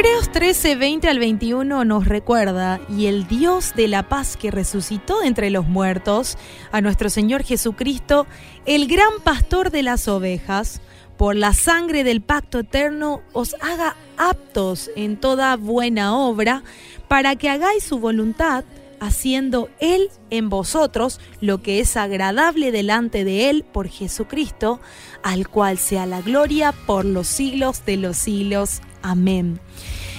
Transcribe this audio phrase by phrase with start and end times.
[0.00, 5.22] Hebreos 13, 20 al 21 nos recuerda, y el Dios de la paz que resucitó
[5.22, 6.38] entre los muertos
[6.72, 8.26] a nuestro Señor Jesucristo,
[8.64, 10.80] el gran pastor de las ovejas,
[11.18, 16.62] por la sangre del pacto eterno, os haga aptos en toda buena obra,
[17.06, 18.64] para que hagáis su voluntad,
[19.00, 24.80] haciendo Él en vosotros lo que es agradable delante de Él por Jesucristo,
[25.22, 28.80] al cual sea la gloria por los siglos de los siglos.
[29.02, 29.60] Amén.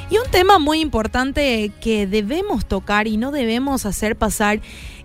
[0.10, 4.60] Y un tema muy importante que debemos tocar y no debemos hacer pasar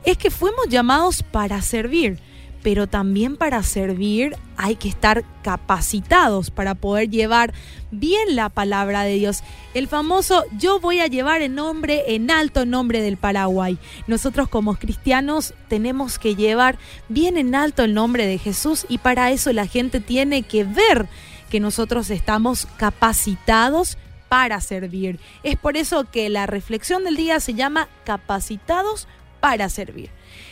[0.05, 2.19] es que fuimos llamados para servir
[2.67, 7.55] pero también para servir hay que estar capacitados para poder llevar
[7.93, 9.45] bien la palabra de Dios.
[9.73, 13.79] El famoso yo voy a llevar el nombre en alto nombre del Paraguay.
[14.09, 16.77] Nosotros como cristianos tenemos que llevar
[17.09, 21.07] bien en alto el nombre de Jesús y para eso la gente tiene que ver
[21.51, 25.21] que nosotros estamos capacitados para servir.
[25.43, 29.07] Es por eso que la reflexión del día se llama capacitados
[29.41, 30.11] para servir.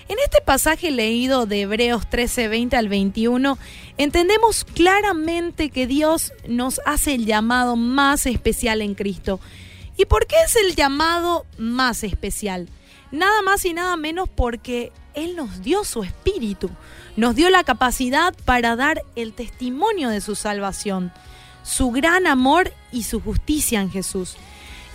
[0.08, 3.58] En este pasaje leído de Hebreos 13, 20 al 21,
[3.96, 9.40] entendemos claramente que Dios nos hace el llamado más especial en Cristo.
[9.96, 12.68] ¿Y por qué es el llamado más especial?
[13.14, 16.68] Nada más y nada menos porque Él nos dio su espíritu,
[17.14, 21.12] nos dio la capacidad para dar el testimonio de su salvación,
[21.62, 24.34] su gran amor y su justicia en Jesús.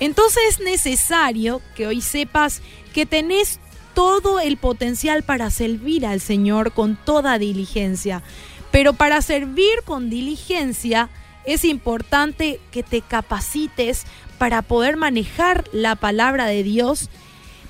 [0.02, 2.62] Entonces es necesario que hoy sepas
[2.94, 3.62] que tenés
[3.94, 8.22] todo el potencial para servir al Señor con toda diligencia.
[8.70, 11.08] Pero para servir con diligencia
[11.46, 14.04] es importante que te capacites
[14.38, 17.10] para poder manejar la palabra de Dios,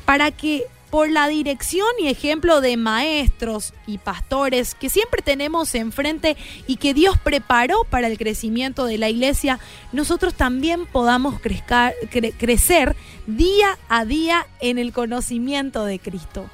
[0.10, 6.36] para que por la dirección y ejemplo de maestros y pastores que siempre tenemos enfrente
[6.66, 9.60] y que Dios preparó para el crecimiento de la iglesia,
[9.92, 12.96] nosotros también podamos crecer
[13.28, 16.50] día a día en el conocimiento de Cristo.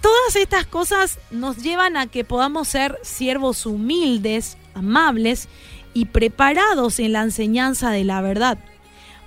[0.00, 5.48] Todas estas cosas nos llevan a que podamos ser siervos humildes, amables
[5.94, 8.56] y preparados en la enseñanza de la verdad,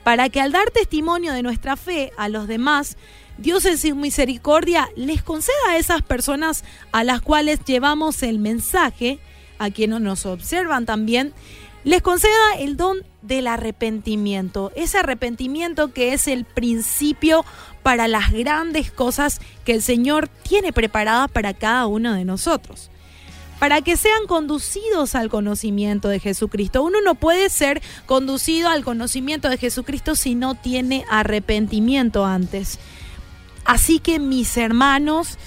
[0.06, 2.96] para que al dar testimonio de nuestra fe a los demás,
[3.38, 9.20] Dios en su misericordia les conceda a esas personas a las cuales llevamos el mensaje,
[9.60, 11.34] a quienes nos observan también,
[11.84, 17.46] les conceda el don del arrepentimiento, ese arrepentimiento que es el principio
[17.84, 22.90] para las grandes cosas que el Señor tiene preparadas para cada uno de nosotros.
[23.60, 26.84] Para que sean conducidos al conocimiento de Jesucristo.
[26.84, 32.80] Uno no puede ser conducido al conocimiento de Jesucristo si no tiene arrepentimiento antes.
[33.66, 35.40] Así que mis hermanos,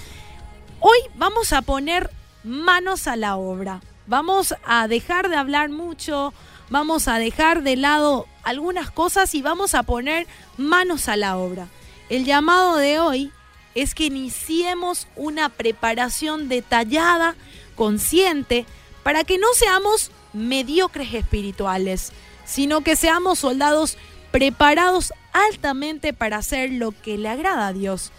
[0.81, 2.11] hoy vamos a poner
[2.43, 3.81] manos a la obra.
[4.07, 6.33] Vamos a dejar de hablar mucho,
[6.69, 11.69] vamos a dejar de lado algunas cosas y vamos a poner manos a la obra.
[12.09, 13.31] El llamado de hoy
[13.73, 17.35] es que iniciemos una preparación detallada,
[17.75, 18.65] consciente,
[19.03, 22.11] para que no seamos mediocres espirituales,
[22.45, 23.97] sino que seamos soldados
[24.31, 28.11] preparados altamente para hacer lo que le agrada a Dios.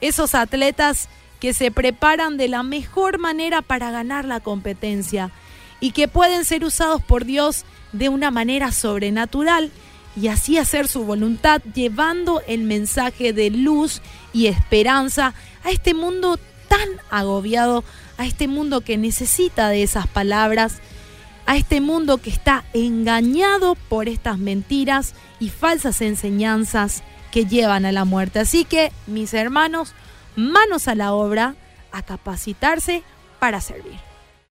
[0.00, 1.08] Esos atletas
[1.40, 5.30] que se preparan de la mejor manera para ganar la competencia
[5.80, 9.70] y que pueden ser usados por Dios de una manera sobrenatural
[10.20, 14.00] y así hacer su voluntad llevando el mensaje de luz
[14.32, 16.38] y esperanza a este mundo
[16.68, 17.84] tan agobiado,
[18.16, 20.78] a este mundo que necesita de esas palabras
[21.46, 27.92] a este mundo que está engañado por estas mentiras y falsas enseñanzas que llevan a
[27.92, 28.40] la muerte.
[28.40, 29.94] Así que, mis hermanos,
[30.34, 31.54] manos a la obra,
[31.92, 33.02] a capacitarse
[33.38, 33.98] para servir.